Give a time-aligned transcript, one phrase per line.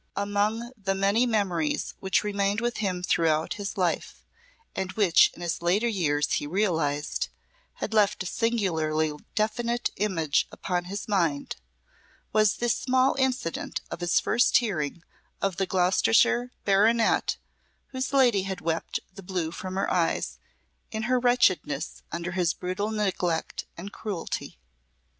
[0.15, 4.23] Among the many memories which remained with him throughout his life,
[4.75, 7.29] and which in his later years he realised,
[7.73, 11.55] had left a singularly definite image upon his mind,
[12.33, 15.03] was this small incident of his first hearing
[15.39, 17.37] of the Gloucestershire baronet
[17.89, 20.39] whose lady had wept the blue from her eyes
[20.89, 24.57] in her wretchedness under his brutal neglect and cruelty.